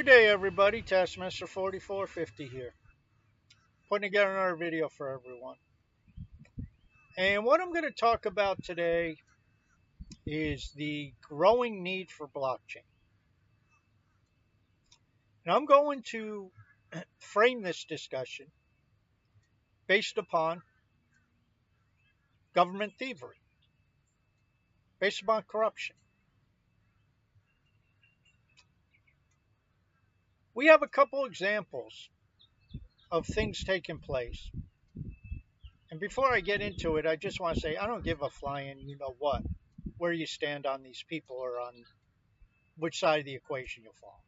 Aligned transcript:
Good 0.00 0.06
day, 0.06 0.28
everybody. 0.28 0.80
Taskmaster 0.80 1.46
4450 1.46 2.46
here. 2.46 2.72
Putting 3.90 4.08
together 4.08 4.30
another 4.34 4.56
video 4.56 4.88
for 4.88 5.10
everyone. 5.10 5.56
And 7.18 7.44
what 7.44 7.60
I'm 7.60 7.70
going 7.70 7.84
to 7.84 7.90
talk 7.90 8.24
about 8.24 8.64
today 8.64 9.18
is 10.24 10.72
the 10.74 11.12
growing 11.20 11.82
need 11.82 12.10
for 12.10 12.26
blockchain. 12.26 12.86
And 15.44 15.54
I'm 15.54 15.66
going 15.66 16.00
to 16.12 16.50
frame 17.18 17.60
this 17.60 17.84
discussion 17.84 18.46
based 19.86 20.16
upon 20.16 20.62
government 22.54 22.94
thievery, 22.98 23.36
based 24.98 25.20
upon 25.20 25.42
corruption. 25.42 25.94
We 30.60 30.66
have 30.66 30.82
a 30.82 30.88
couple 30.88 31.24
examples 31.24 32.10
of 33.10 33.26
things 33.26 33.64
taking 33.64 33.96
place. 33.96 34.50
And 35.90 35.98
before 35.98 36.30
I 36.30 36.40
get 36.40 36.60
into 36.60 36.98
it, 36.98 37.06
I 37.06 37.16
just 37.16 37.40
want 37.40 37.54
to 37.54 37.60
say 37.62 37.78
I 37.78 37.86
don't 37.86 38.04
give 38.04 38.20
a 38.20 38.28
flying 38.28 38.86
you 38.86 38.98
know 38.98 39.16
what, 39.18 39.42
where 39.96 40.12
you 40.12 40.26
stand 40.26 40.66
on 40.66 40.82
these 40.82 41.02
people 41.08 41.36
or 41.36 41.60
on 41.60 41.72
which 42.76 43.00
side 43.00 43.20
of 43.20 43.24
the 43.24 43.36
equation 43.36 43.84
you 43.84 43.90
fall. 44.02 44.22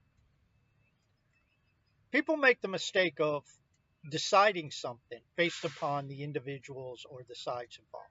People 2.13 2.39
make 2.39 2.63
the 2.63 2.69
mistake 2.69 3.21
of 3.21 3.45
deciding 4.11 4.71
something 4.71 5.21
based 5.37 5.67
upon 5.67 6.09
the 6.09 6.23
individuals 6.23 7.05
or 7.11 7.21
the 7.29 7.35
sides 7.35 7.79
involved. 7.79 8.09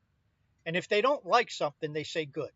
And 0.67 0.77
if 0.77 0.87
they 0.87 1.01
don't 1.01 1.25
like 1.25 1.49
something, 1.49 1.91
they 1.91 2.03
say 2.03 2.25
good. 2.25 2.51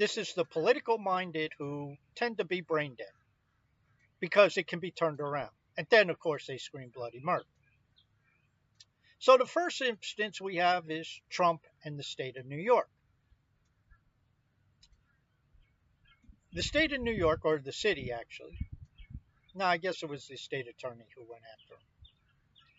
This 0.00 0.16
is 0.16 0.32
the 0.32 0.46
political 0.46 0.96
minded 0.96 1.52
who 1.58 1.94
tend 2.14 2.38
to 2.38 2.44
be 2.46 2.62
brain 2.62 2.94
dead 2.96 3.12
because 4.18 4.56
it 4.56 4.66
can 4.66 4.80
be 4.80 4.90
turned 4.90 5.20
around. 5.20 5.50
And 5.76 5.86
then, 5.90 6.08
of 6.08 6.18
course, 6.18 6.46
they 6.46 6.56
scream 6.56 6.88
bloody 6.88 7.20
murder. 7.22 7.44
So 9.18 9.36
the 9.36 9.44
first 9.44 9.82
instance 9.82 10.40
we 10.40 10.56
have 10.56 10.90
is 10.90 11.20
Trump 11.28 11.60
and 11.84 11.98
the 11.98 12.02
state 12.02 12.38
of 12.38 12.46
New 12.46 12.56
York. 12.56 12.88
The 16.54 16.62
state 16.62 16.94
of 16.94 17.02
New 17.02 17.12
York, 17.12 17.40
or 17.44 17.58
the 17.58 17.70
city 17.70 18.10
actually, 18.10 18.56
no, 19.54 19.66
I 19.66 19.76
guess 19.76 20.02
it 20.02 20.08
was 20.08 20.26
the 20.26 20.38
state 20.38 20.66
attorney 20.66 21.04
who 21.14 21.30
went 21.30 21.42
after 21.52 21.74
him, 21.74 21.80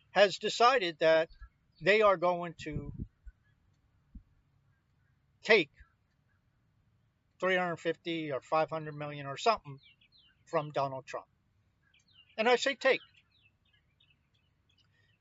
has 0.10 0.40
decided 0.40 0.98
that 1.02 1.30
they 1.84 2.02
are 2.02 2.18
going 2.18 2.56
to 2.64 2.92
take 5.44 5.70
350 7.42 8.32
or 8.32 8.40
500 8.40 8.96
million 8.96 9.26
or 9.26 9.36
something 9.36 9.80
from 10.46 10.70
Donald 10.72 11.08
Trump. 11.08 11.26
And 12.38 12.48
I 12.48 12.56
say 12.56 12.76
take. 12.76 13.02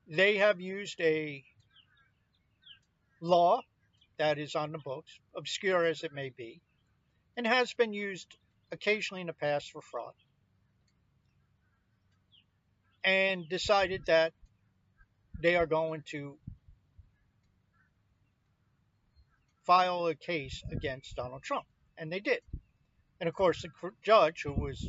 They 0.06 0.36
have 0.36 0.60
used 0.60 1.00
a 1.00 1.42
law 3.22 3.62
that 4.18 4.38
is 4.38 4.54
on 4.54 4.70
the 4.70 4.78
books, 4.78 5.18
obscure 5.34 5.86
as 5.86 6.02
it 6.02 6.12
may 6.12 6.30
be, 6.36 6.60
and 7.38 7.46
has 7.46 7.72
been 7.72 7.94
used 7.94 8.36
occasionally 8.70 9.22
in 9.22 9.28
the 9.28 9.32
past 9.32 9.70
for 9.70 9.80
fraud, 9.80 10.12
and 13.02 13.48
decided 13.48 14.02
that 14.06 14.34
they 15.42 15.56
are 15.56 15.66
going 15.66 16.02
to 16.10 16.36
file 19.64 20.06
a 20.06 20.14
case 20.14 20.62
against 20.70 21.16
Donald 21.16 21.42
Trump 21.42 21.64
and 22.00 22.10
they 22.10 22.18
did. 22.18 22.40
And 23.20 23.28
of 23.28 23.34
course, 23.34 23.62
the 23.62 23.70
judge, 24.02 24.42
who 24.42 24.54
was, 24.54 24.88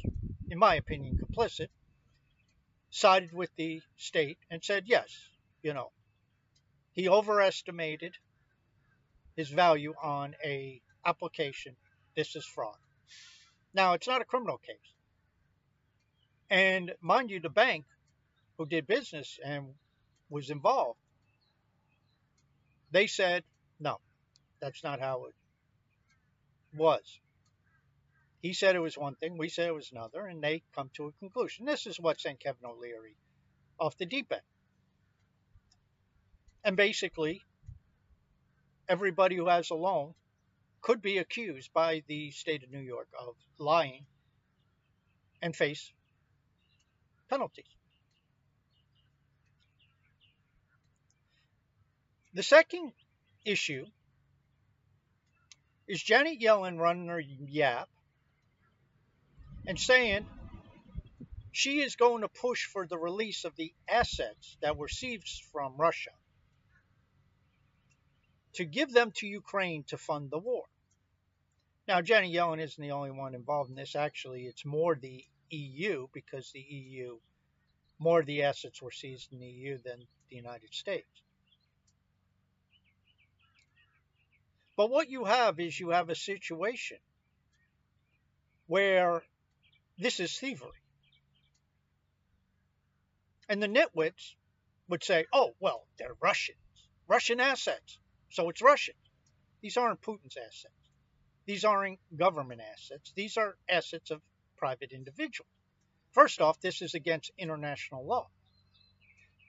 in 0.50 0.58
my 0.58 0.76
opinion, 0.76 1.20
complicit, 1.20 1.68
sided 2.90 3.34
with 3.34 3.50
the 3.58 3.82
state 3.98 4.38
and 4.50 4.64
said, 4.64 4.86
yes, 4.88 5.14
you 5.62 5.74
know, 5.74 5.92
he 6.94 7.10
overestimated 7.10 8.16
his 9.36 9.50
value 9.50 9.94
on 10.02 10.36
a 10.44 10.82
application. 11.06 11.76
This 12.16 12.36
is 12.36 12.46
fraud. 12.46 12.78
Now, 13.74 13.94
it's 13.94 14.08
not 14.08 14.22
a 14.22 14.26
criminal 14.26 14.58
case. 14.58 14.76
And 16.50 16.94
mind 17.02 17.30
you, 17.30 17.40
the 17.40 17.50
bank 17.50 17.86
who 18.58 18.66
did 18.66 18.88
business 18.88 19.38
and 19.44 19.74
was 20.30 20.50
involved, 20.50 21.00
they 22.92 23.08
said, 23.08 23.44
no, 23.80 24.00
that's 24.62 24.84
not 24.84 25.00
how 25.00 25.26
it 25.26 25.34
was. 26.74 27.20
He 28.42 28.54
said 28.54 28.76
it 28.76 28.80
was 28.80 28.98
one 28.98 29.16
thing, 29.16 29.38
we 29.38 29.50
said 29.50 29.68
it 29.68 29.76
was 29.76 29.92
another, 29.92 30.26
and 30.26 30.44
they 30.44 30.64
come 30.74 30.90
to 30.96 31.08
a 31.08 31.12
conclusion. 31.14 31.66
This 31.66 31.86
is 31.86 32.00
what 32.00 32.20
sent 32.20 32.40
Kevin 32.40 32.66
O'Leary 32.66 33.16
off 33.80 33.98
the 33.98 34.06
deep 34.06 34.32
end. 34.32 34.42
And 36.64 36.76
basically, 36.76 37.42
everybody 38.88 39.36
who 39.36 39.48
has 39.48 39.70
a 39.70 39.76
loan 39.76 40.14
could 40.82 41.02
be 41.02 41.20
accused 41.20 41.72
by 41.74 42.04
the 42.08 42.32
state 42.32 42.64
of 42.64 42.72
New 42.72 42.80
York 42.80 43.08
of 43.20 43.36
lying 43.58 44.06
and 45.42 45.56
face 45.56 45.92
penalties. 47.30 47.66
The 52.34 52.44
second 52.44 52.94
issue 53.46 53.86
is 55.88 56.02
Janet 56.02 56.40
Yellen 56.40 56.80
running 56.80 57.08
her 57.08 57.20
yap 57.20 57.90
and 59.68 59.80
saying 59.80 60.26
she 61.52 61.82
is 61.82 61.96
going 61.96 62.22
to 62.22 62.28
push 62.28 62.66
for 62.66 62.88
the 62.88 62.98
release 62.98 63.44
of 63.46 63.56
the 63.56 63.74
assets 63.88 64.58
that 64.62 64.78
were 64.78 64.88
seized 64.88 65.44
from 65.52 65.76
Russia 65.78 66.12
to 68.54 68.66
give 68.66 68.92
them 68.92 69.12
to 69.12 69.28
Ukraine 69.28 69.84
to 69.84 69.98
fund 69.98 70.30
the 70.30 70.40
war. 70.40 70.66
Now, 71.88 72.02
Janet 72.02 72.32
Yellen 72.32 72.62
isn't 72.62 72.82
the 72.82 72.92
only 72.92 73.12
one 73.12 73.36
involved 73.36 73.70
in 73.70 73.76
this. 73.76 73.96
Actually, 73.96 74.46
it's 74.46 74.66
more 74.66 74.96
the 74.96 75.26
EU 75.50 76.08
because 76.14 76.52
the 76.52 76.60
EU, 76.60 77.18
more 78.00 78.22
of 78.22 78.26
the 78.26 78.44
assets 78.44 78.82
were 78.82 78.92
seized 78.92 79.34
in 79.34 79.40
the 79.40 79.48
EU 79.48 79.78
than 79.78 80.00
the 80.30 80.36
United 80.36 80.74
States. 80.74 81.22
But 84.76 84.90
what 84.90 85.10
you 85.10 85.26
have 85.26 85.60
is 85.60 85.80
you 85.80 85.90
have 85.90 86.10
a 86.10 86.16
situation 86.16 86.98
where 88.68 89.22
this 89.98 90.20
is 90.20 90.38
thievery. 90.38 90.70
And 93.50 93.62
the 93.62 93.68
nitwits 93.68 94.36
would 94.88 95.04
say, 95.04 95.26
oh, 95.34 95.52
well, 95.60 95.86
they're 95.98 96.16
Russians, 96.22 96.58
Russian 97.08 97.40
assets. 97.40 98.00
So 98.30 98.50
it's 98.50 98.62
Russian. 98.62 98.96
These 99.62 99.78
aren't 99.78 100.02
Putin's 100.02 100.38
assets. 100.38 100.74
These 101.46 101.66
aren't 101.66 102.00
government 102.16 102.62
assets. 102.62 103.12
These 103.16 103.38
are 103.38 103.58
assets 103.68 104.10
of 104.10 104.22
private 104.58 104.94
individuals. 104.94 105.50
First 106.12 106.42
off, 106.42 106.62
this 106.62 106.82
is 106.82 106.94
against 106.94 107.32
international 107.38 108.06
law. 108.06 108.30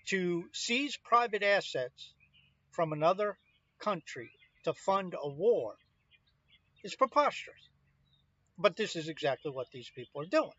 To 0.06 0.48
seize 0.52 0.96
private 0.96 1.42
assets 1.42 2.12
from 2.72 2.92
another 2.92 3.38
country 3.78 4.32
to 4.64 4.72
fund 4.72 5.14
a 5.20 5.28
war 5.28 5.74
is 6.82 6.94
preposterous. 6.94 7.68
But 8.58 8.76
this 8.76 8.96
is 8.96 9.08
exactly 9.08 9.50
what 9.50 9.70
these 9.72 9.90
people 9.94 10.22
are 10.22 10.26
doing. 10.26 10.50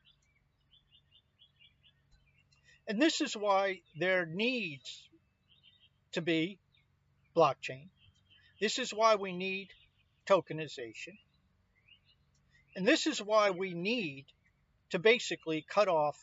And 2.87 3.01
this 3.01 3.21
is 3.21 3.35
why 3.35 3.81
there 3.97 4.25
needs 4.25 5.07
to 6.13 6.21
be 6.21 6.59
blockchain. 7.35 7.87
This 8.59 8.77
is 8.79 8.93
why 8.93 9.15
we 9.15 9.31
need 9.31 9.69
tokenization. 10.27 11.17
And 12.75 12.87
this 12.87 13.07
is 13.07 13.19
why 13.19 13.51
we 13.51 13.73
need 13.73 14.25
to 14.89 14.99
basically 14.99 15.65
cut 15.67 15.87
off 15.87 16.17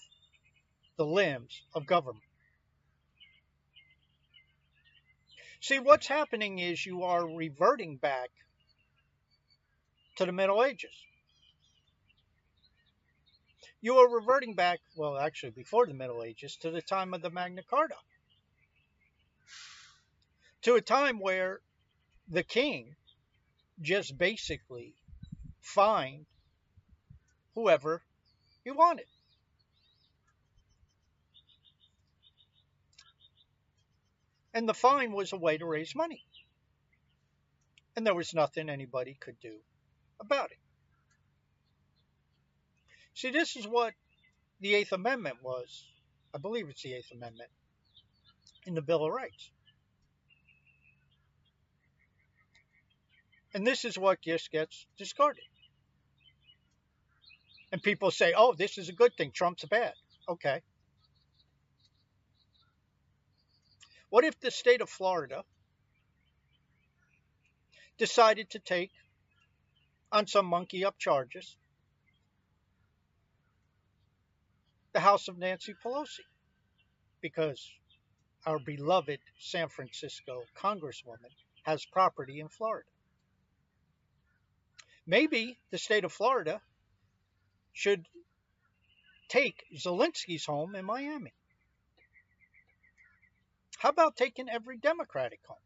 the 0.97 1.07
limbs 1.07 1.63
of 1.75 1.87
government. 1.87 2.25
See, 5.61 5.79
what's 5.79 6.07
happening 6.07 6.59
is 6.59 6.87
you 6.87 7.03
are 7.03 7.27
reverting 7.27 7.97
back 7.97 8.31
to 10.17 10.25
the 10.25 10.33
Middle 10.33 10.65
Ages. 10.65 10.95
You 13.83 13.99
are 13.99 14.09
reverting 14.09 14.55
back, 14.55 14.81
well, 14.97 15.19
actually, 15.19 15.51
before 15.51 15.87
the 15.87 15.95
Middle 15.95 16.23
Ages, 16.23 16.57
to 16.57 16.71
the 16.71 16.81
time 16.81 17.13
of 17.13 17.21
the 17.21 17.31
Magna 17.31 17.63
Carta. 17.63 17.97
To 20.63 20.75
a 20.75 20.81
time 20.81 21.19
where 21.19 21.61
the 22.29 22.43
king 22.43 22.97
just 23.81 24.17
basically 24.17 24.95
fined 25.61 26.27
whoever 27.55 28.03
he 28.65 28.71
wanted. 28.71 29.07
And 34.53 34.69
the 34.69 34.75
fine 34.75 35.13
was 35.13 35.33
a 35.33 35.37
way 35.37 35.59
to 35.59 35.67
raise 35.67 35.95
money. 35.95 36.25
And 37.97 38.07
there 38.07 38.15
was 38.15 38.35
nothing 38.35 38.69
anybody 38.69 39.17
could 39.19 39.39
do 39.41 39.57
about 40.21 40.51
it. 40.51 40.59
See, 43.15 43.31
this 43.31 43.57
is 43.57 43.67
what 43.67 43.93
the 44.61 44.75
Eighth 44.75 44.93
Amendment 44.93 45.37
was. 45.43 45.85
I 46.35 46.39
believe 46.39 46.69
it's 46.69 46.83
the 46.83 46.95
Eighth 46.95 47.13
Amendment 47.13 47.51
in 48.67 48.75
the 48.75 48.83
Bill 48.83 49.05
of 49.05 49.13
Rights. 49.13 49.51
And 53.53 53.67
this 53.67 53.85
is 53.85 53.99
what 53.99 54.21
just 54.21 54.51
gets 54.53 54.87
discarded. 54.97 55.45
And 57.73 57.83
people 57.83 58.11
say, 58.11 58.33
oh, 58.37 58.55
this 58.55 58.79
is 58.79 58.89
a 58.89 58.93
good 58.93 59.17
thing. 59.17 59.33
Trump's 59.33 59.65
a 59.65 59.69
bad. 59.69 59.93
Okay. 60.29 60.63
What 64.11 64.25
if 64.25 64.39
the 64.41 64.51
state 64.51 64.81
of 64.81 64.91
Florida 64.91 65.45
decided 67.97 68.51
to 68.51 68.59
take 68.59 68.91
on 70.11 70.27
some 70.27 70.47
monkey 70.47 70.85
up 70.85 70.99
charges 70.99 71.57
the 74.93 75.01
house 75.01 75.29
of 75.29 75.39
Nancy 75.39 75.75
Pelosi? 75.85 76.25
Because 77.21 77.71
our 78.45 78.59
beloved 78.59 79.21
San 79.39 79.69
Francisco 79.69 80.43
congresswoman 80.61 81.31
has 81.63 81.85
property 81.87 82.41
in 82.41 82.49
Florida. 82.49 82.89
Maybe 85.07 85.57
the 85.71 85.79
state 85.79 86.05
of 86.05 86.13
Florida 86.13 86.61
should 87.73 88.07
take 89.29 89.63
Zelensky's 89.77 90.47
home 90.47 90.75
in 90.75 90.85
Miami. 90.85 91.33
How 93.81 93.89
about 93.89 94.15
taking 94.15 94.51
every 94.51 94.77
Democratic 94.77 95.41
home? 95.47 95.57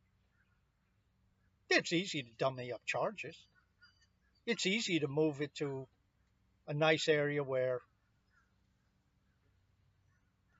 It's 1.68 1.92
easy 1.92 2.22
to 2.22 2.28
dummy 2.38 2.70
up 2.70 2.80
charges. 2.86 3.36
It's 4.46 4.66
easy 4.66 5.00
to 5.00 5.08
move 5.08 5.40
it 5.40 5.52
to 5.56 5.88
a 6.68 6.74
nice 6.74 7.08
area 7.08 7.42
where 7.42 7.80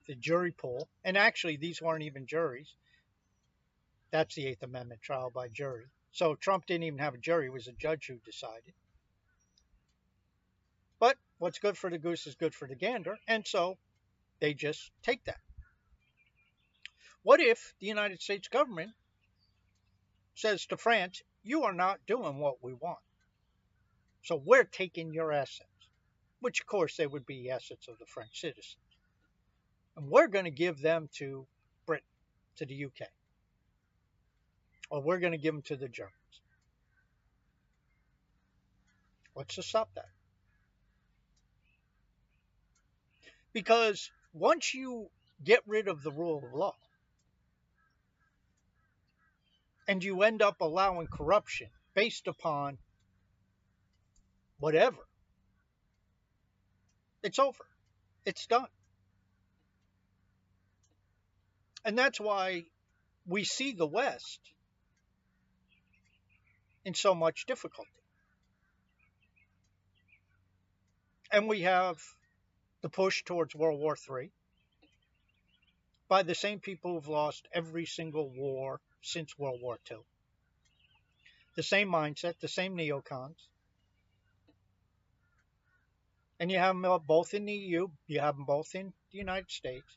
the 0.09 0.17
jury 0.17 0.51
pool, 0.51 0.89
and 1.05 1.17
actually 1.17 1.57
these 1.57 1.81
weren't 1.81 2.03
even 2.03 2.27
juries. 2.27 2.75
That's 4.11 4.35
the 4.35 4.49
Eighth 4.49 4.65
Amendment 4.65 5.01
trial 5.01 5.31
by 5.31 5.47
jury. 5.47 5.87
So 6.11 6.35
Trump 6.35 6.67
didn't 6.67 6.83
even 6.83 6.99
have 6.99 7.15
a 7.15 7.19
jury, 7.19 7.47
it 7.47 7.53
was 7.53 7.69
a 7.69 7.73
judge 7.73 8.09
who 8.09 8.17
decided. 8.25 8.75
But 10.99 11.17
what's 11.39 11.61
good 11.61 11.79
for 11.79 11.89
the 11.89 11.99
goose 11.99 12.27
is 12.27 12.35
good 12.35 12.53
for 12.53 12.67
the 12.67 12.75
gander, 12.75 13.17
and 13.29 13.47
so 13.47 13.79
they 14.41 14.55
just 14.55 14.91
take 15.05 15.23
that. 15.27 15.39
What 17.25 17.41
if 17.41 17.75
the 17.81 17.87
United 17.87 18.23
States 18.23 18.47
government 18.47 18.93
says 20.37 20.67
to 20.67 20.77
France, 20.77 21.23
you 21.43 21.65
are 21.65 21.73
not 21.73 22.07
doing 22.07 22.39
what 22.39 22.63
we 22.63 22.73
want? 22.73 22.99
So 24.23 24.37
we're 24.37 24.65
taking 24.65 25.13
your 25.13 25.33
assets, 25.33 25.89
which 26.41 26.61
of 26.61 26.67
course 26.67 26.97
they 26.97 27.07
would 27.07 27.27
be 27.27 27.51
assets 27.51 27.89
of 27.89 27.99
the 27.99 28.07
French 28.07 28.41
citizens. 28.41 28.77
And 29.97 30.09
we're 30.09 30.29
going 30.29 30.45
to 30.45 30.53
give 30.53 30.81
them 30.81 31.09
to 31.15 31.47
Britain, 31.87 32.07
to 32.57 32.67
the 32.67 32.85
UK 32.85 33.09
or 34.91 35.01
we're 35.01 35.19
going 35.19 35.33
to 35.33 35.39
give 35.39 35.55
them 35.55 35.63
to 35.63 35.77
the 35.77 35.89
Germans. 35.89 36.15
What's 39.33 39.57
to 39.57 39.63
stop 39.63 39.91
that? 39.97 40.09
Because 43.53 44.11
once 44.33 44.75
you 44.75 45.09
get 45.43 45.63
rid 45.67 45.89
of 45.89 46.03
the 46.03 46.13
rule 46.13 46.39
of 46.39 46.55
law 46.55 46.75
and 49.87 50.03
you 50.03 50.23
end 50.23 50.43
up 50.43 50.61
allowing 50.61 51.07
corruption 51.07 51.69
based 51.95 52.27
upon 52.27 52.79
whatever, 54.59 54.99
it's 57.23 57.39
over. 57.39 57.65
It's 58.25 58.47
done. 58.47 58.67
And 61.85 61.99
that's 61.99 62.19
why 62.19 62.65
we 63.27 63.45
see 63.45 63.73
the 63.73 63.87
West 63.87 64.41
in 66.85 66.95
so 66.95 67.15
much 67.15 67.47
difficulty. 67.47 67.91
And 71.31 71.49
we 71.49 71.63
have 71.63 71.99
the 72.83 72.89
push 72.89 73.25
towards 73.25 73.55
World 73.55 73.81
War 73.81 73.97
III 73.97 74.31
by 76.09 76.23
the 76.23 76.35
same 76.35 76.61
people 76.61 76.93
who've 76.93 77.09
lost 77.09 77.49
every 77.53 77.87
single 77.87 78.29
war 78.31 78.81
since 79.05 79.39
World 79.39 79.61
War 79.63 79.79
II. 79.91 79.99
The 81.57 81.63
same 81.63 81.89
mindset, 81.89 82.41
the 82.41 82.49
same 82.49 82.77
neocons. 82.77 83.37
And 86.41 86.51
you 86.51 86.59
have 86.59 86.75
them 86.75 87.01
both 87.07 87.33
in 87.33 87.45
the 87.45 87.53
EU, 87.53 87.89
you 88.07 88.21
have 88.21 88.37
them 88.37 88.45
both 88.45 88.75
in 88.75 88.93
the 89.13 89.19
United 89.19 89.51
States. 89.51 89.97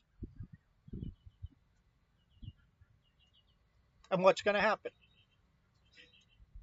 And 4.10 4.22
what's 4.22 4.42
going 4.42 4.54
to 4.54 4.60
happen? 4.60 4.92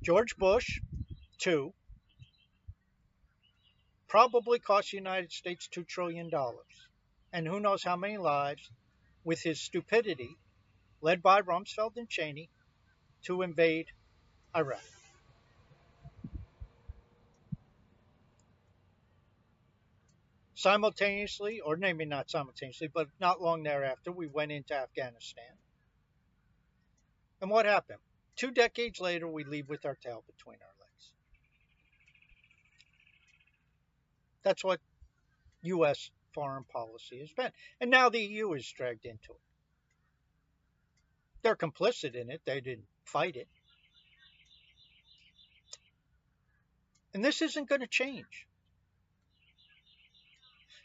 George 0.02 0.38
Bush, 0.38 0.80
two, 1.38 1.74
probably 4.08 4.60
cost 4.60 4.92
the 4.92 4.98
United 4.98 5.32
States 5.32 5.68
$2 5.76 5.86
trillion. 5.88 6.32
And 7.34 7.48
who 7.48 7.60
knows 7.60 7.84
how 7.84 7.98
many 7.98 8.18
lives 8.18 8.70
with 9.24 9.42
his 9.42 9.60
stupidity, 9.60 10.38
led 11.06 11.22
by 11.22 11.40
Rumsfeld 11.40 11.98
and 11.98 12.10
Cheney, 12.10 12.50
to 13.22 13.44
invade 13.44 13.86
Iraq. 14.56 14.82
Simultaneously, 20.56 21.60
or 21.60 21.78
maybe 21.78 22.06
not 22.06 22.32
simultaneously, 22.32 22.90
but 22.92 23.08
not 23.22 23.40
long 23.40 23.62
thereafter, 23.62 24.12
we 24.12 24.26
went 24.26 24.52
into 24.52 24.74
Afghanistan. 24.74 25.54
And 27.40 27.52
what 27.52 27.68
happened? 27.68 28.00
Two 28.36 28.50
decades 28.50 29.00
later, 29.00 29.28
we 29.28 29.44
leave 29.44 29.70
with 29.70 29.86
our 29.86 29.98
tail 30.02 30.24
between 30.26 30.58
our 30.60 30.76
legs. 30.80 31.12
That's 34.42 34.64
what 34.64 34.80
U.S. 35.62 36.10
foreign 36.34 36.64
policy 36.64 37.20
has 37.20 37.32
been. 37.32 37.52
And 37.80 37.92
now 37.92 38.10
the 38.10 38.22
EU 38.22 38.54
is 38.54 38.68
dragged 38.76 39.06
into 39.06 39.34
it. 39.34 39.55
They're 41.46 41.56
complicit 41.56 42.16
in 42.16 42.32
it, 42.32 42.42
they 42.44 42.60
didn't 42.60 42.88
fight 43.04 43.36
it. 43.36 43.48
And 47.14 47.24
this 47.24 47.44
isn't 47.44 47.70
going 47.70 47.82
to 47.82 47.88
change. 47.88 48.48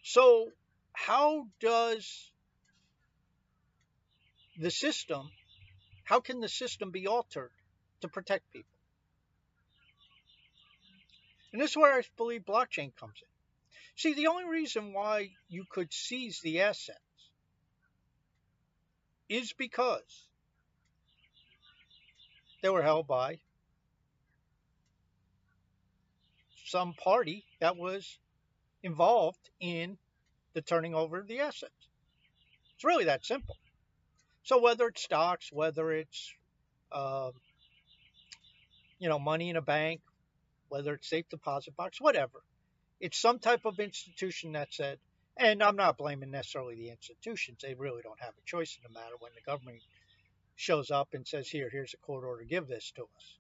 So, 0.03 0.49
how 0.93 1.47
does 1.61 2.31
the 4.59 4.71
system 4.71 5.31
how 6.05 6.21
can 6.21 6.41
the 6.41 6.49
system 6.49 6.91
be 6.91 7.07
altered 7.07 7.53
to 8.03 8.09
protect 8.09 8.53
people? 8.53 8.77
And 11.55 11.63
this 11.63 11.71
is 11.71 11.77
where 11.79 11.95
I 11.95 12.03
believe 12.19 12.43
blockchain 12.43 12.95
comes 12.97 13.15
in. 13.23 13.29
See, 13.97 14.13
the 14.13 14.27
only 14.27 14.45
reason 14.45 14.93
why 14.93 15.31
you 15.49 15.65
could 15.71 15.91
seize 15.91 16.41
the 16.43 16.61
assets 16.61 16.99
is 19.31 19.55
because 19.55 20.29
they 22.63 22.69
were 22.69 22.83
held 22.83 23.07
by 23.07 23.39
some 26.67 26.95
party 26.95 27.45
that 27.61 27.77
was 27.77 28.19
involved 28.83 29.51
in 29.61 29.99
the 30.55 30.63
turning 30.63 30.95
over 30.95 31.19
of 31.19 31.27
the 31.27 31.41
assets. 31.41 31.73
It's 32.75 32.85
really 32.85 33.05
that 33.05 33.25
simple. 33.25 33.57
So 34.45 34.61
whether 34.61 34.87
it's 34.87 35.03
stocks, 35.03 35.51
whether 35.53 35.93
it's 35.93 36.33
uh, 36.93 37.31
you 38.99 39.09
know 39.09 39.19
money 39.19 39.51
in 39.51 39.57
a 39.57 39.63
bank, 39.63 40.01
whether 40.69 40.95
it's 40.95 41.09
safe 41.09 41.29
deposit 41.29 41.77
box, 41.77 42.01
whatever, 42.01 42.43
it's 43.01 43.21
some 43.21 43.39
type 43.39 43.65
of 43.65 43.79
institution 43.79 44.53
that 44.53 44.73
said. 44.73 44.99
And 45.37 45.63
I'm 45.63 45.77
not 45.77 45.97
blaming 45.97 46.31
necessarily 46.31 46.75
the 46.75 46.91
institutions; 46.91 47.61
they 47.63 47.75
really 47.75 48.03
don't 48.03 48.21
have 48.21 48.35
a 48.37 48.45
choice 48.45 48.77
in 48.77 48.83
the 48.83 48.99
matter 48.99 49.15
when 49.21 49.33
the 49.35 49.41
government 49.41 49.81
shows 50.61 50.91
up 50.91 51.15
and 51.15 51.27
says, 51.27 51.49
"Here, 51.49 51.71
here's 51.71 51.95
a 51.95 51.97
court 51.97 52.25
order, 52.25 52.45
give 52.45 52.67
this 52.69 52.93
to 52.93 53.03
us." 53.03 53.39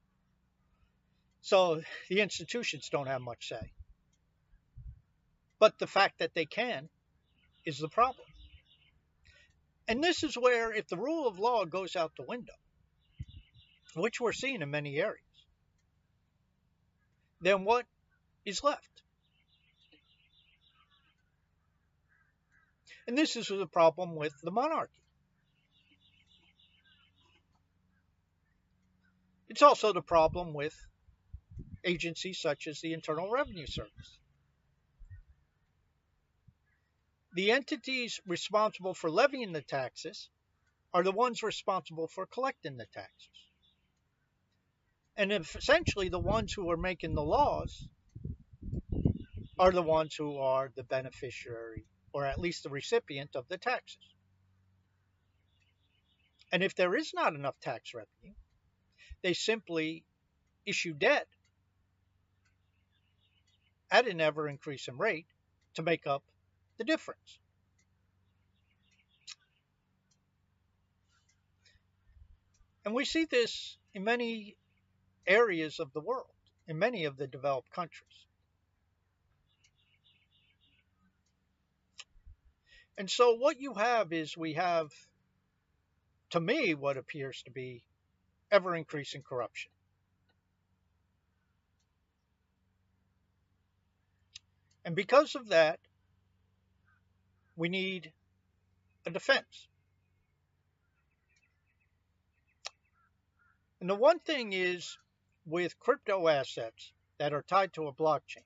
So 1.43 1.83
the 2.09 2.21
institutions 2.21 2.89
don't 2.89 3.07
have 3.07 3.21
much 3.21 3.49
say. 3.49 3.73
But 5.59 5.79
the 5.79 5.87
fact 5.87 6.19
that 6.19 6.35
they 6.35 6.47
can 6.47 6.89
is 7.65 7.79
the 7.79 7.89
problem. 7.89 8.27
And 9.87 10.03
this 10.03 10.23
is 10.23 10.37
where, 10.37 10.73
if 10.73 10.89
the 10.89 10.97
rule 10.97 11.27
of 11.27 11.39
law 11.39 11.65
goes 11.65 11.97
out 11.97 12.13
the 12.17 12.23
window, 12.23 12.55
which 13.95 14.21
we're 14.21 14.33
seeing 14.33 14.63
in 14.63 14.71
many 14.71 14.99
areas, 14.99 15.21
then 17.41 17.65
what 17.65 17.87
is 18.45 18.63
left? 18.63 19.03
And 23.07 23.19
this 23.19 23.37
is 23.37 23.49
the 23.49 23.67
problem 23.67 24.15
with 24.15 24.33
the 24.43 24.53
monarchy. 24.53 25.03
It's 29.51 29.63
also 29.63 29.93
the 29.93 30.01
problem 30.01 30.55
with 30.55 30.75
agencies 31.85 32.41
such 32.41 32.67
as 32.67 32.81
the 32.81 32.95
Internal 32.95 33.31
Revenue 33.31 33.67
Service. 33.67 34.21
the 37.33 37.53
entities 37.53 38.21
responsible 38.27 38.95
for 38.95 39.11
levying 39.11 39.53
the 39.53 39.63
taxes 39.63 40.29
are 40.93 41.03
the 41.03 41.13
ones 41.13 41.43
responsible 41.43 42.09
for 42.09 42.27
collecting 42.27 42.77
the 42.77 42.87
taxes. 42.87 43.29
And 45.17 45.31
if 45.31 45.55
essentially 45.55 46.09
the 46.09 46.19
ones 46.19 46.53
who 46.53 46.71
are 46.71 46.77
making 46.77 47.15
the 47.15 47.23
laws 47.23 47.87
are 49.59 49.71
the 49.71 49.83
ones 49.83 50.15
who 50.17 50.39
are 50.39 50.73
the 50.75 50.83
beneficiary 50.83 51.85
or 52.13 52.25
at 52.25 52.41
least 52.41 52.65
the 52.65 52.71
recipient 52.71 53.37
of 53.37 53.47
the 53.49 53.59
taxes. 53.59 53.99
And 56.51 56.65
if 56.65 56.75
there 56.75 56.97
is 56.97 57.13
not 57.15 57.35
enough 57.35 57.61
tax 57.61 57.95
revenue, 57.95 58.35
they 59.23 59.35
simply 59.35 60.05
issue 60.67 60.95
debt 60.95 61.27
at 63.91 64.07
an 64.07 64.21
ever 64.21 64.49
increasing 64.49 64.97
rate 64.97 65.27
to 65.75 65.83
make 65.83 66.07
up 66.07 66.23
the 66.79 66.85
difference. 66.85 67.39
And 72.85 72.95
we 72.95 73.05
see 73.05 73.27
this 73.27 73.77
in 73.95 74.05
many 74.05 74.57
areas 75.27 75.81
of 75.81 75.93
the 75.93 76.01
world, 76.01 76.27
in 76.67 76.79
many 76.79 77.05
of 77.05 77.17
the 77.17 77.27
developed 77.27 77.71
countries. 77.71 78.27
And 82.97 83.11
so 83.11 83.35
what 83.35 83.61
you 83.61 83.75
have 83.75 84.13
is 84.13 84.37
we 84.37 84.55
have, 84.55 84.91
to 86.31 86.41
me, 86.41 86.75
what 86.75 86.97
appears 86.97 87.43
to 87.43 87.51
be 87.51 87.83
ever 88.51 88.75
increasing 88.75 89.23
corruption. 89.23 89.71
And 94.85 94.97
because 94.97 95.35
of 95.35 95.49
that, 95.49 95.79
we 97.57 97.69
need 97.69 98.13
a 99.07 99.11
defense. 99.11 99.69
And 103.81 103.89
the 103.89 103.95
one 103.95 104.19
thing 104.19 104.53
is 104.53 104.99
with 105.47 105.79
crypto 105.79 106.29
assets 106.29 106.93
that 107.19 107.33
are 107.33 107.43
tied 107.43 107.73
to 107.75 107.87
a 107.87 107.93
blockchain, 107.93 108.45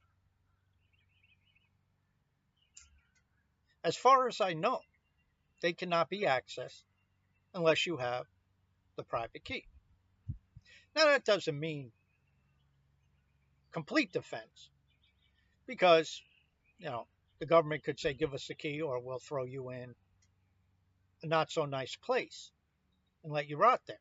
As 3.85 3.97
far 3.97 4.27
as 4.29 4.41
I 4.41 4.55
know, 4.55 4.81
they 5.61 5.75
cannot 5.75 6.09
be 6.09 6.23
accessed 6.23 6.85
unless 7.53 7.85
you 7.85 7.99
have 7.99 8.25
the 8.97 9.03
private 9.03 9.45
key. 9.45 9.67
Now, 10.97 11.07
that 11.07 11.25
doesn't 11.25 11.59
mean 11.59 11.91
complete 13.73 14.13
defense 14.13 14.71
because, 15.67 16.23
you 16.79 16.87
know, 16.87 17.07
the 17.41 17.47
government 17.47 17.83
could 17.83 17.99
say, 17.99 18.15
give 18.15 18.33
us 18.33 18.47
the 18.47 18.55
key 18.55 18.81
or 18.81 19.01
we'll 19.01 19.19
throw 19.19 19.45
you 19.45 19.71
in 19.71 19.95
a 21.23 21.27
not 21.27 21.51
so 21.51 21.65
nice 21.65 21.97
place 21.97 22.53
and 23.25 23.33
let 23.33 23.49
you 23.49 23.57
rot 23.57 23.81
there. 23.87 23.99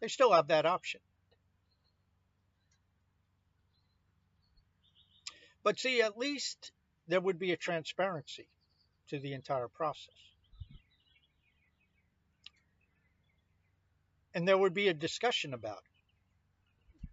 They 0.00 0.08
still 0.08 0.32
have 0.32 0.48
that 0.48 0.66
option. 0.66 1.00
But 5.62 5.78
see, 5.78 6.02
at 6.02 6.18
least 6.18 6.72
there 7.08 7.20
would 7.20 7.38
be 7.38 7.52
a 7.52 7.56
transparency 7.56 8.48
to 9.08 9.18
the 9.18 9.32
entire 9.32 9.68
process. 9.68 10.14
And 14.36 14.46
there 14.46 14.58
would 14.58 14.74
be 14.74 14.88
a 14.88 14.94
discussion 14.94 15.54
about 15.54 15.78
it. 15.78 17.08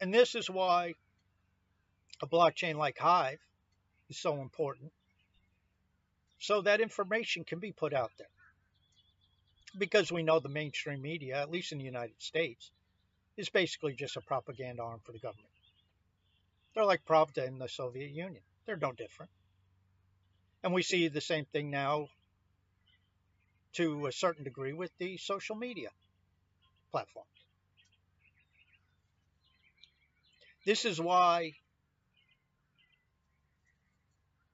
And 0.00 0.12
this 0.12 0.34
is 0.34 0.50
why 0.50 0.94
a 2.20 2.26
blockchain 2.26 2.74
like 2.74 2.98
Hive 2.98 3.38
is 4.10 4.18
so 4.18 4.40
important, 4.40 4.90
so 6.40 6.62
that 6.62 6.80
information 6.80 7.44
can 7.44 7.60
be 7.60 7.70
put 7.70 7.94
out 7.94 8.10
there. 8.18 8.26
Because 9.78 10.10
we 10.10 10.24
know 10.24 10.40
the 10.40 10.48
mainstream 10.48 11.00
media, 11.00 11.40
at 11.40 11.52
least 11.52 11.70
in 11.70 11.78
the 11.78 11.84
United 11.84 12.20
States, 12.20 12.72
is 13.36 13.50
basically 13.50 13.94
just 13.94 14.16
a 14.16 14.20
propaganda 14.20 14.82
arm 14.82 14.98
for 15.04 15.12
the 15.12 15.20
government. 15.20 15.46
They're 16.74 16.84
like 16.84 17.06
Pravda 17.06 17.46
in 17.46 17.58
the 17.60 17.68
Soviet 17.68 18.10
Union. 18.10 18.42
They're 18.66 18.76
no 18.76 18.90
different. 18.90 19.30
And 20.64 20.74
we 20.74 20.82
see 20.82 21.06
the 21.06 21.20
same 21.20 21.44
thing 21.44 21.70
now 21.70 22.08
to 23.74 24.06
a 24.06 24.12
certain 24.12 24.44
degree 24.44 24.72
with 24.72 24.90
the 24.98 25.16
social 25.16 25.56
media 25.56 25.88
platforms. 26.90 27.28
This 30.64 30.84
is 30.84 31.00
why 31.00 31.52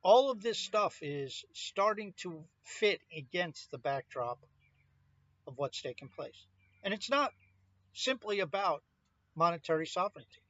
all 0.03 0.31
of 0.31 0.43
this 0.43 0.59
stuff 0.59 0.99
is 1.03 1.45
starting 1.53 2.15
to 2.19 2.43
fit 2.63 3.01
against 3.15 3.71
the 3.71 3.79
backdrop 3.79 4.39
of 5.47 5.55
what's 5.57 5.83
taking 5.83 6.09
place. 6.09 6.47
And 6.83 6.95
it's 6.95 7.11
not 7.11 7.33
simply 7.93 8.41
about 8.41 8.83
monetary 9.35 9.87
sovereignty. 9.87 10.43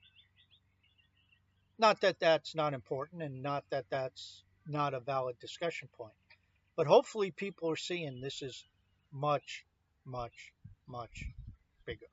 Not 1.78 2.00
that 2.02 2.20
that's 2.20 2.54
not 2.54 2.74
important 2.74 3.22
and 3.22 3.42
not 3.42 3.64
that 3.70 3.86
that's 3.90 4.42
not 4.66 4.94
a 4.94 5.00
valid 5.00 5.38
discussion 5.40 5.88
point, 5.96 6.12
but 6.78 6.86
hopefully 6.86 7.32
people 7.32 7.68
are 7.68 7.76
seeing 7.76 8.20
this 8.20 8.40
is 8.40 8.64
much, 9.12 9.64
much, 10.04 10.52
much 10.86 11.24
bigger. 11.84 12.06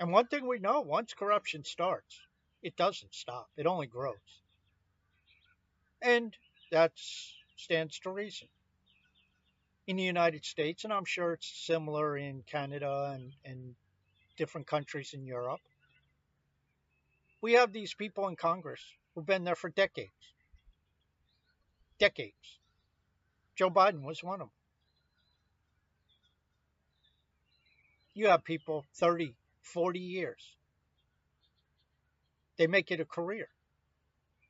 And 0.00 0.10
one 0.10 0.26
thing 0.26 0.48
we 0.48 0.58
know 0.58 0.80
once 0.80 1.12
corruption 1.12 1.64
starts, 1.64 2.18
it 2.62 2.76
doesn't 2.76 3.14
stop, 3.14 3.50
it 3.58 3.66
only 3.66 3.86
grows. 3.86 4.40
And 6.00 6.34
that 6.70 6.92
stands 7.56 7.98
to 8.00 8.10
reason. 8.10 8.48
In 9.86 9.96
the 9.96 10.02
United 10.02 10.46
States, 10.46 10.84
and 10.84 10.94
I'm 10.94 11.04
sure 11.04 11.34
it's 11.34 11.66
similar 11.66 12.16
in 12.16 12.42
Canada 12.50 13.12
and, 13.14 13.34
and 13.44 13.74
different 14.38 14.66
countries 14.66 15.12
in 15.12 15.26
Europe, 15.26 15.60
we 17.42 17.52
have 17.52 17.70
these 17.70 17.92
people 17.92 18.28
in 18.28 18.36
Congress 18.36 18.80
who've 19.14 19.26
been 19.26 19.44
there 19.44 19.56
for 19.56 19.68
decades. 19.68 20.32
Decades. 22.02 22.58
Joe 23.54 23.70
Biden 23.70 24.02
was 24.02 24.24
one 24.24 24.40
of 24.40 24.48
them. 24.48 24.56
You 28.12 28.26
have 28.26 28.42
people 28.42 28.84
30, 28.96 29.36
40 29.60 30.00
years. 30.00 30.56
They 32.56 32.66
make 32.66 32.90
it 32.90 32.98
a 32.98 33.04
career. 33.04 33.46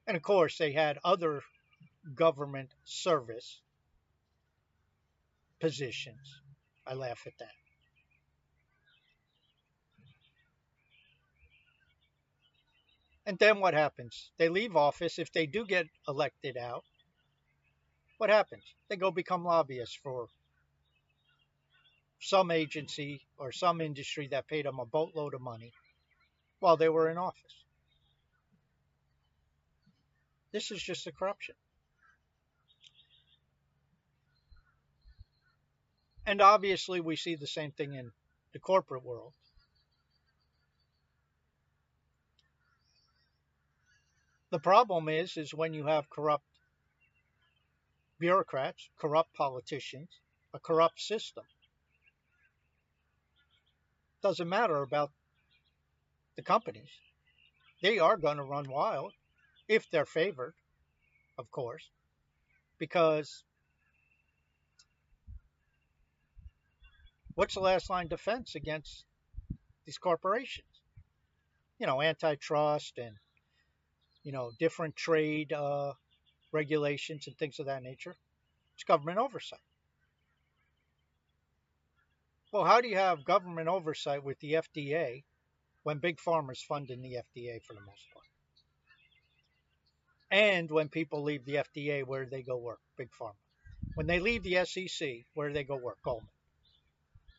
And 0.07 0.17
of 0.17 0.23
course, 0.23 0.57
they 0.57 0.73
had 0.73 0.99
other 1.05 1.43
government 2.15 2.71
service 2.85 3.61
positions. 5.61 6.41
I 6.87 6.95
laugh 6.95 7.21
at 7.27 7.37
that. 7.39 7.53
And 13.27 13.39
then 13.39 13.61
what 13.61 13.75
happens? 13.75 14.31
They 14.39 14.49
leave 14.49 14.75
office. 14.75 15.19
If 15.19 15.31
they 15.33 15.45
do 15.45 15.67
get 15.67 15.87
elected 16.09 16.57
out, 16.57 16.85
what 18.23 18.31
happens? 18.31 18.63
They 18.89 18.95
go 18.95 19.11
become 19.11 19.45
lobbyists 19.45 19.99
for 20.01 20.29
some 22.21 22.53
agency 22.53 23.21
or 23.37 23.51
some 23.51 23.81
industry 23.81 24.29
that 24.29 24.47
paid 24.47 24.65
them 24.65 24.79
a 24.79 24.87
boatload 24.87 25.35
of 25.35 25.41
money 25.41 25.73
while 26.61 26.77
they 26.77 26.89
were 26.89 27.11
in 27.11 27.19
office. 27.19 27.65
This 30.53 30.71
is 30.71 30.81
just 30.81 31.05
the 31.05 31.11
corruption. 31.11 31.57
And 36.25 36.41
obviously, 36.41 37.01
we 37.01 37.17
see 37.17 37.35
the 37.35 37.49
same 37.49 37.73
thing 37.73 37.95
in 37.95 38.13
the 38.53 38.61
corporate 38.61 39.05
world. 39.05 39.33
The 44.51 44.61
problem 44.61 45.09
is, 45.09 45.37
is 45.37 45.53
when 45.53 45.75
you 45.75 45.87
have 45.87 46.09
corrupt 46.09 46.45
bureaucrats, 48.23 48.89
corrupt 49.01 49.35
politicians, 49.35 50.09
a 50.55 50.61
corrupt 50.61 51.01
system. 51.01 51.43
Doesn't 54.23 54.49
matter 54.49 54.81
about 54.81 55.11
the 56.37 56.43
companies. 56.43 56.93
They 57.83 57.99
are 57.99 58.17
going 58.17 58.37
to 58.37 58.45
run 58.45 58.71
wild 58.71 59.13
if 59.67 59.91
they're 59.91 60.07
favored, 60.07 60.55
of 61.37 61.51
course, 61.51 61.91
because 62.79 63.43
what's 67.35 67.55
the 67.55 67.61
last 67.61 67.91
line 67.91 68.07
defense 68.07 68.55
against 68.55 69.05
these 69.85 69.99
corporations? 69.99 70.69
You 71.81 71.89
know, 71.89 72.01
antitrust 72.01 72.99
and 72.99 73.17
you 74.23 74.31
know, 74.31 74.53
different 74.61 74.95
trade 74.95 75.53
uh, 75.53 75.95
regulations 76.53 77.27
and 77.27 77.37
things 77.37 77.59
of 77.59 77.67
that 77.67 77.83
nature. 77.83 78.17
It's 78.75 78.85
government 78.85 79.19
oversight. 79.19 79.61
Well, 82.53 82.65
how 82.65 82.81
do 82.81 82.89
you 82.89 82.97
have 82.97 83.25
government 83.25 83.69
oversight 83.69 84.23
with 84.23 84.39
the 84.41 84.55
FDA 84.55 85.23
when 85.83 85.99
big 85.99 86.19
pharma's 86.19 86.63
funding 86.63 87.03
the 87.03 87.17
FDA 87.17 87.63
for 87.63 87.75
the 87.75 87.81
most 87.81 88.07
part. 88.13 88.27
And 90.31 90.71
when 90.71 90.89
people 90.89 91.23
leave 91.23 91.45
the 91.45 91.57
FDA, 91.57 92.07
where 92.07 92.25
do 92.25 92.31
they 92.31 92.43
go 92.43 92.57
work? 92.57 92.81
Big 92.97 93.11
pharma. 93.11 93.35
When 93.95 94.07
they 94.07 94.21
leave 94.21 94.43
the 94.43 94.65
SEC, 94.65 95.27
where 95.35 95.49
do 95.49 95.55
they 95.55 95.65
go 95.65 95.77
work? 95.77 95.99
Goldman. 96.03 96.29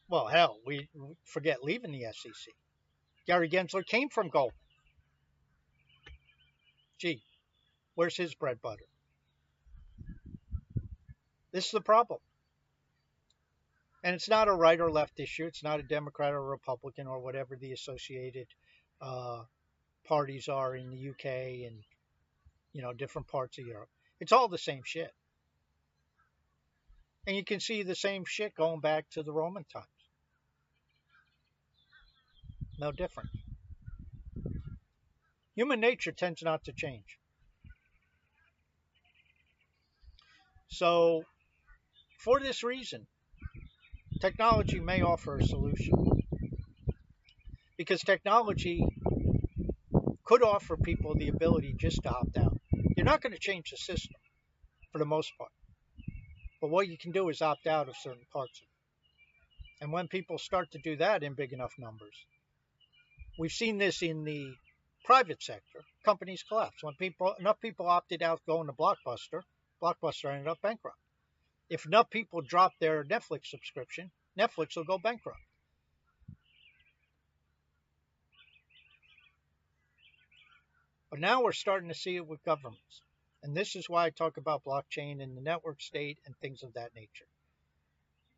Well, 0.09 0.27
hell, 0.27 0.57
we 0.65 0.87
forget 1.25 1.63
leaving 1.63 1.91
the 1.91 2.05
SEC. 2.11 2.53
Gary 3.25 3.49
Gensler 3.49 3.85
came 3.85 4.09
from 4.09 4.29
Goldman. 4.29 4.59
Gee, 6.99 7.23
where's 7.95 8.15
his 8.15 8.35
bread 8.35 8.61
butter? 8.61 8.83
This 11.53 11.65
is 11.65 11.71
the 11.71 11.81
problem. 11.81 12.19
And 14.03 14.15
it's 14.15 14.27
not 14.27 14.49
a 14.49 14.53
right 14.53 14.79
or 14.81 14.91
left 14.91 15.19
issue. 15.19 15.45
It's 15.45 15.63
not 15.63 15.79
a 15.79 15.83
Democrat 15.83 16.33
or 16.33 16.43
Republican 16.43 17.07
or 17.07 17.19
whatever 17.19 17.55
the 17.55 17.71
associated 17.71 18.47
uh, 18.99 19.43
parties 20.05 20.49
are 20.49 20.75
in 20.75 20.89
the 20.89 21.09
UK 21.09 21.25
and 21.67 21.83
you 22.73 22.81
know 22.81 22.91
different 22.91 23.27
parts 23.27 23.57
of 23.59 23.65
Europe. 23.65 23.89
It's 24.19 24.33
all 24.33 24.49
the 24.49 24.57
same 24.57 24.81
shit. 24.83 25.13
And 27.25 27.37
you 27.37 27.45
can 27.45 27.61
see 27.61 27.83
the 27.83 27.95
same 27.95 28.25
shit 28.25 28.55
going 28.55 28.81
back 28.81 29.09
to 29.11 29.23
the 29.23 29.31
Roman 29.31 29.63
times. 29.71 29.85
No 32.79 32.91
different. 32.91 33.29
Human 35.55 35.79
nature 35.79 36.11
tends 36.11 36.41
not 36.41 36.65
to 36.65 36.73
change. 36.73 37.19
So, 40.67 41.23
for 42.23 42.39
this 42.39 42.63
reason, 42.63 43.05
technology 44.21 44.79
may 44.79 45.01
offer 45.01 45.37
a 45.37 45.45
solution. 45.45 45.93
Because 47.77 48.01
technology 48.01 48.85
could 50.23 50.41
offer 50.41 50.77
people 50.77 51.15
the 51.15 51.27
ability 51.27 51.75
just 51.77 52.01
to 52.03 52.09
opt 52.09 52.37
out. 52.37 52.57
You're 52.95 53.05
not 53.05 53.21
going 53.21 53.33
to 53.33 53.39
change 53.39 53.71
the 53.71 53.77
system 53.77 54.15
for 54.91 54.99
the 54.99 55.05
most 55.05 55.31
part. 55.37 55.51
But 56.61 56.69
what 56.69 56.87
you 56.87 56.97
can 56.97 57.11
do 57.11 57.27
is 57.27 57.41
opt 57.41 57.67
out 57.67 57.89
of 57.89 57.95
certain 57.97 58.25
parts 58.31 58.61
of 58.61 58.63
it. 58.63 59.83
And 59.83 59.91
when 59.91 60.07
people 60.07 60.37
start 60.37 60.71
to 60.71 60.79
do 60.79 60.95
that 60.97 61.23
in 61.23 61.33
big 61.33 61.51
enough 61.51 61.73
numbers, 61.77 62.15
we've 63.37 63.51
seen 63.51 63.77
this 63.77 64.01
in 64.01 64.23
the 64.23 64.53
private 65.03 65.43
sector, 65.43 65.81
companies 66.05 66.45
collapse. 66.47 66.81
When 66.81 66.93
people 66.93 67.35
enough 67.37 67.59
people 67.59 67.87
opted 67.87 68.23
out 68.23 68.39
going 68.47 68.67
to 68.67 68.73
Blockbuster, 68.73 69.41
Blockbuster 69.81 70.31
ended 70.31 70.47
up 70.47 70.61
bankrupt. 70.61 71.02
If 71.73 71.87
enough 71.87 72.11
people 72.11 72.41
drop 72.41 72.73
their 72.79 73.03
Netflix 73.03 73.47
subscription, 73.47 74.11
Netflix 74.37 74.75
will 74.75 74.83
go 74.83 74.99
bankrupt. 74.99 75.39
But 81.09 81.19
now 81.19 81.41
we're 81.41 81.51
starting 81.51 81.89
to 81.89 81.95
see 81.95 82.15
it 82.15 82.27
with 82.27 82.43
governments. 82.43 83.01
And 83.41 83.57
this 83.57 83.75
is 83.75 83.89
why 83.89 84.05
I 84.05 84.11
talk 84.11 84.37
about 84.37 84.63
blockchain 84.63 85.19
and 85.23 85.35
the 85.35 85.41
network 85.41 85.81
state 85.81 86.19
and 86.27 86.37
things 86.37 86.61
of 86.61 86.75
that 86.75 86.93
nature. 86.93 87.25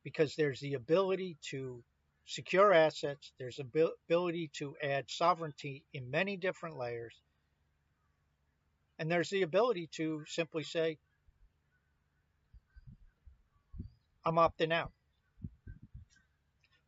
Because 0.02 0.36
there's 0.36 0.62
the 0.62 0.76
ability 0.76 1.36
to 1.50 1.84
secure 2.26 2.72
assets, 2.72 3.34
there's 3.38 3.58
the 3.58 3.92
ability 4.08 4.50
to 4.60 4.78
add 4.82 5.10
sovereignty 5.10 5.84
in 5.94 6.10
many 6.10 6.38
different 6.38 6.78
layers, 6.78 7.16
and 8.98 9.12
there's 9.12 9.30
the 9.30 9.42
ability 9.42 9.90
to 9.96 10.24
simply 10.26 10.64
say, 10.64 10.98
I'm 14.26 14.36
opting 14.36 14.74
out. 14.74 14.92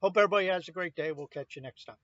Hope 0.01 0.17
everybody 0.17 0.47
has 0.47 0.67
a 0.67 0.71
great 0.71 0.95
day. 0.95 1.11
We'll 1.11 1.27
catch 1.27 1.55
you 1.55 1.61
next 1.61 1.85
time. 1.85 1.97